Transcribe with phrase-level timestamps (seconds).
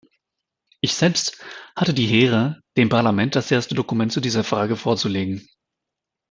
[0.81, 1.39] Ich selbst
[1.75, 5.47] hatte die Ehre, dem Parlament das erste Dokument zu dieser Frage vorzulegen.